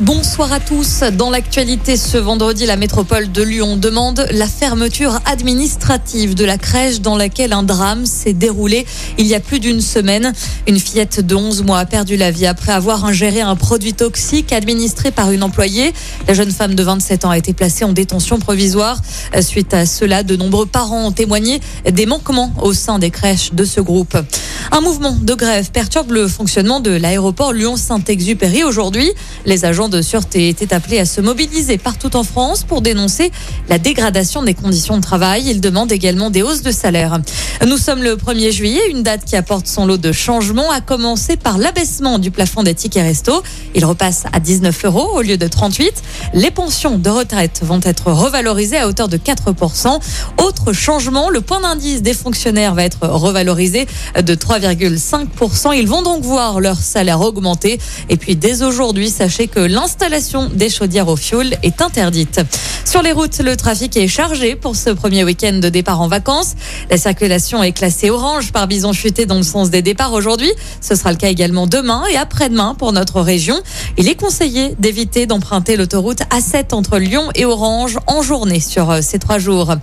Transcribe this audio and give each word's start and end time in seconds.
Bonsoir 0.00 0.52
à 0.52 0.60
tous. 0.60 1.04
Dans 1.14 1.30
l'actualité 1.30 1.96
ce 1.96 2.18
vendredi, 2.18 2.66
la 2.66 2.76
métropole 2.76 3.32
de 3.32 3.42
Lyon 3.42 3.78
demande 3.78 4.26
la 4.30 4.46
fermeture 4.46 5.20
administrative 5.24 6.34
de 6.34 6.44
la 6.44 6.58
crèche 6.58 7.00
dans 7.00 7.16
laquelle 7.16 7.54
un 7.54 7.62
drame 7.62 8.04
s'est 8.04 8.34
déroulé 8.34 8.84
il 9.16 9.26
y 9.26 9.34
a 9.34 9.40
plus 9.40 9.58
d'une 9.58 9.80
semaine. 9.80 10.34
Une 10.68 10.78
fillette 10.78 11.24
de 11.24 11.34
11 11.34 11.62
mois 11.62 11.78
a 11.78 11.86
perdu 11.86 12.18
la 12.18 12.30
vie 12.30 12.44
après 12.44 12.72
avoir 12.72 13.06
ingéré 13.06 13.40
un 13.40 13.56
produit 13.56 13.94
toxique 13.94 14.52
administré 14.52 15.12
par 15.12 15.30
une 15.30 15.42
employée. 15.42 15.94
La 16.28 16.34
jeune 16.34 16.50
femme 16.50 16.74
de 16.74 16.82
27 16.82 17.24
ans 17.24 17.30
a 17.30 17.38
été 17.38 17.54
placée 17.54 17.86
en 17.86 17.94
détention 17.94 18.38
provisoire. 18.38 19.00
Suite 19.40 19.72
à 19.72 19.86
cela, 19.86 20.22
de 20.22 20.36
nombreux 20.36 20.66
parents 20.66 21.06
ont 21.06 21.12
témoigné 21.12 21.58
des 21.90 22.04
manquements 22.04 22.52
au 22.60 22.74
sein 22.74 22.98
des 22.98 23.10
crèches 23.10 23.54
de 23.54 23.64
ce 23.64 23.80
groupe. 23.80 24.18
Un 24.72 24.82
mouvement 24.82 25.16
de 25.18 25.32
grève 25.32 25.70
perturbe 25.70 26.10
le 26.10 26.28
fonctionnement 26.28 26.80
de 26.80 26.90
l'aéroport 26.90 27.54
Lyon-Saint-Exupéry 27.54 28.62
aujourd'hui. 28.62 29.10
Les 29.46 29.64
agents 29.64 29.85
de 29.88 30.02
sûreté 30.02 30.48
étaient 30.48 30.74
appelés 30.74 30.98
à 30.98 31.04
se 31.04 31.20
mobiliser 31.20 31.78
partout 31.78 32.16
en 32.16 32.24
France 32.24 32.64
pour 32.64 32.82
dénoncer 32.82 33.30
la 33.68 33.78
dégradation 33.78 34.42
des 34.42 34.54
conditions 34.54 34.96
de 34.96 35.02
travail. 35.02 35.44
Ils 35.46 35.60
demandent 35.60 35.92
également 35.92 36.30
des 36.30 36.42
hausses 36.42 36.62
de 36.62 36.70
salaire. 36.70 37.18
Nous 37.66 37.78
sommes 37.78 38.02
le 38.02 38.16
1er 38.16 38.50
juillet, 38.50 38.80
une 38.90 39.02
date 39.02 39.24
qui 39.24 39.36
apporte 39.36 39.66
son 39.66 39.86
lot 39.86 39.96
de 39.96 40.12
changements, 40.12 40.70
à 40.70 40.80
commencer 40.80 41.36
par 41.36 41.58
l'abaissement 41.58 42.18
du 42.18 42.30
plafond 42.30 42.62
des 42.62 42.74
tickets 42.74 43.02
resto. 43.02 43.42
Il 43.74 43.84
repasse 43.84 44.24
à 44.32 44.40
19 44.40 44.84
euros 44.84 45.10
au 45.14 45.22
lieu 45.22 45.36
de 45.36 45.46
38. 45.46 45.92
Les 46.34 46.50
pensions 46.50 46.98
de 46.98 47.10
retraite 47.10 47.60
vont 47.62 47.80
être 47.82 48.10
revalorisées 48.12 48.78
à 48.78 48.88
hauteur 48.88 49.08
de 49.08 49.16
4%. 49.16 50.00
Autre 50.42 50.72
changement, 50.72 51.30
le 51.30 51.40
point 51.40 51.60
d'indice 51.60 52.02
des 52.02 52.14
fonctionnaires 52.14 52.74
va 52.74 52.84
être 52.84 53.06
revalorisé 53.08 53.86
de 54.20 54.34
3,5%. 54.34 55.76
Ils 55.76 55.88
vont 55.88 56.02
donc 56.02 56.22
voir 56.22 56.60
leur 56.60 56.78
salaire 56.78 57.20
augmenter. 57.20 57.78
Et 58.08 58.16
puis 58.16 58.36
dès 58.36 58.62
aujourd'hui, 58.62 59.10
sachez 59.10 59.48
que 59.48 59.60
l'installation 59.76 60.48
des 60.48 60.70
chaudières 60.70 61.08
au 61.08 61.16
fioul 61.16 61.54
est 61.62 61.82
interdite. 61.82 62.40
Sur 62.86 63.02
les 63.02 63.12
routes, 63.12 63.40
le 63.40 63.58
trafic 63.58 63.94
est 63.98 64.08
chargé 64.08 64.56
pour 64.56 64.74
ce 64.74 64.88
premier 64.88 65.22
week-end 65.22 65.52
de 65.52 65.68
départ 65.68 66.00
en 66.00 66.08
vacances. 66.08 66.54
La 66.88 66.96
circulation 66.96 67.62
est 67.62 67.72
classée 67.72 68.08
orange 68.08 68.52
par 68.52 68.68
bison 68.68 68.94
futé 68.94 69.26
dans 69.26 69.36
le 69.36 69.42
sens 69.42 69.68
des 69.68 69.82
départs 69.82 70.14
aujourd'hui. 70.14 70.50
Ce 70.80 70.94
sera 70.94 71.10
le 71.10 71.18
cas 71.18 71.28
également 71.28 71.66
demain 71.66 72.04
et 72.10 72.16
après-demain 72.16 72.74
pour 72.78 72.92
notre 72.92 73.20
région. 73.20 73.60
Il 73.98 74.10
est 74.10 74.14
conseillé 74.14 74.74
d'éviter 74.78 75.24
d'emprunter 75.24 75.76
l'autoroute 75.76 76.18
A7 76.30 76.74
entre 76.74 76.98
Lyon 76.98 77.30
et 77.34 77.46
Orange 77.46 77.98
en 78.06 78.20
journée 78.20 78.60
sur 78.60 78.90
euh, 78.90 79.00
ces 79.00 79.18
trois 79.18 79.38
jours. 79.38 79.74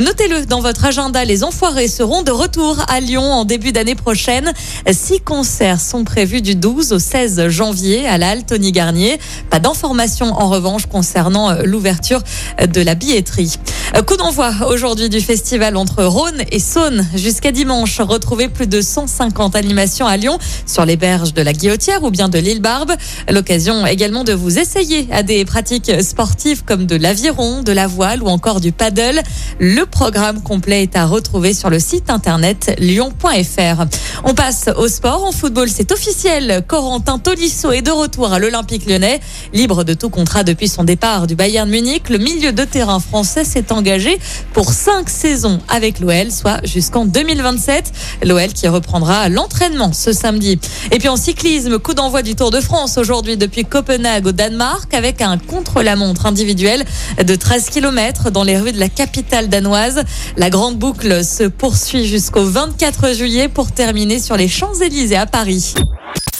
Notez-le 0.00 0.46
dans 0.46 0.60
votre 0.60 0.86
agenda, 0.86 1.22
les 1.26 1.44
enfoirés 1.44 1.88
seront 1.88 2.22
de 2.22 2.30
retour 2.30 2.78
à 2.88 3.00
Lyon 3.00 3.24
en 3.24 3.44
début 3.44 3.72
d'année 3.72 3.94
prochaine. 3.94 4.54
Six 4.90 5.20
concerts 5.20 5.80
sont 5.80 6.04
prévus 6.04 6.40
du 6.40 6.54
12 6.54 6.92
au 6.94 6.98
16 6.98 7.48
janvier 7.48 8.06
à 8.06 8.16
la 8.16 8.40
Tony 8.40 8.72
Garnier. 8.72 9.18
Pas 9.50 9.58
d'informations 9.58 10.32
en 10.32 10.48
revanche 10.48 10.86
concernant 10.86 11.50
euh, 11.50 11.62
l'ouverture 11.64 12.22
de 12.66 12.80
la 12.80 12.94
billetterie. 12.94 13.58
Euh, 13.96 14.02
coup 14.02 14.16
d'envoi 14.16 14.52
aujourd'hui 14.68 15.08
du 15.08 15.20
festival 15.20 15.76
entre 15.76 16.04
Rhône 16.04 16.42
et 16.52 16.58
Saône 16.58 17.06
jusqu'à 17.14 17.52
dimanche. 17.52 18.00
Retrouvez 18.00 18.48
plus 18.48 18.66
de 18.66 18.80
150 18.82 19.56
animations 19.56 20.06
à 20.06 20.16
Lyon 20.16 20.38
sur 20.66 20.84
les 20.84 20.96
berges 20.96 21.32
de 21.32 21.40
la 21.40 21.52
Guillotière 21.52 22.02
ou 22.02 22.10
bien 22.10 22.28
de 22.28 22.38
l'île 22.38 22.60
Barbe. 22.60 22.92
L'occasion 23.30 23.86
également 23.86 24.24
de 24.24 24.32
vous 24.34 24.58
essayer 24.58 25.08
à 25.10 25.22
des 25.22 25.44
pratiques 25.44 26.02
sportives 26.02 26.64
comme 26.64 26.84
de 26.84 26.96
l'aviron, 26.96 27.62
de 27.62 27.72
la 27.72 27.86
voile 27.86 28.22
ou 28.22 28.26
encore 28.26 28.60
du 28.60 28.72
paddle. 28.72 29.22
Le 29.58 29.84
programme 29.84 30.42
complet 30.42 30.82
est 30.82 30.96
à 30.96 31.06
retrouver 31.06 31.54
sur 31.54 31.70
le 31.70 31.78
site 31.78 32.10
internet 32.10 32.74
lyon.fr. 32.78 33.84
On 34.24 34.34
passe 34.34 34.68
au 34.76 34.88
sport. 34.88 35.24
En 35.24 35.32
football, 35.32 35.68
c'est 35.68 35.92
officiel. 35.92 36.62
Corentin 36.66 37.18
Tolisso 37.18 37.72
est 37.72 37.82
de 37.82 37.90
retour 37.90 38.32
à 38.32 38.38
l'Olympique 38.38 38.86
lyonnais. 38.86 39.20
Libre 39.54 39.84
de 39.84 39.94
tout 39.94 40.10
contrat 40.10 40.44
depuis 40.44 40.68
son 40.68 40.84
départ 40.84 41.26
du 41.26 41.34
Bayern 41.34 41.68
Munich, 41.68 42.10
le 42.10 42.18
milieu 42.18 42.52
de 42.52 42.64
terrain 42.64 43.00
français 43.00 43.44
s'est 43.44 43.72
engagé 43.78 44.18
pour 44.52 44.72
cinq 44.72 45.08
saisons 45.08 45.60
avec 45.68 46.00
l'OL, 46.00 46.30
soit 46.30 46.60
jusqu'en 46.64 47.06
2027. 47.06 47.92
L'OL 48.24 48.48
qui 48.48 48.68
reprendra 48.68 49.28
l'entraînement 49.28 49.92
ce 49.92 50.12
samedi. 50.12 50.58
Et 50.90 50.98
puis 50.98 51.08
en 51.08 51.16
cyclisme, 51.16 51.78
coup 51.78 51.94
d'envoi 51.94 52.22
du 52.22 52.34
Tour 52.34 52.50
de 52.50 52.60
France 52.60 52.98
aujourd'hui 52.98 53.36
depuis 53.36 53.64
Copenhague 53.64 54.26
au 54.26 54.32
Danemark 54.32 54.92
avec 54.92 55.22
un 55.22 55.38
contre-la-montre 55.38 56.26
individuel 56.26 56.84
de 57.24 57.34
13 57.34 57.70
km 57.70 58.30
dans 58.30 58.44
les 58.44 58.58
rues 58.58 58.72
de 58.72 58.80
la 58.80 58.88
capitale 58.88 59.48
danoise. 59.48 60.02
La 60.36 60.50
grande 60.50 60.76
boucle 60.76 61.24
se 61.24 61.44
poursuit 61.44 62.06
jusqu'au 62.06 62.44
24 62.44 63.14
juillet 63.14 63.48
pour 63.48 63.72
terminer 63.72 64.18
sur 64.18 64.36
les 64.36 64.48
Champs-Élysées 64.48 65.16
à 65.16 65.26
Paris. 65.26 65.74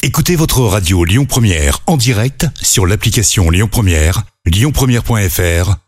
Écoutez 0.03 0.37
votre 0.37 0.61
radio 0.61 1.05
Lyon 1.05 1.27
Première 1.27 1.81
en 1.87 1.97
direct 1.97 2.47
sur 2.63 2.87
l'application 2.87 3.51
Lyon 3.51 3.69
Première, 3.71 4.23
lyonpremière.fr 4.47 5.88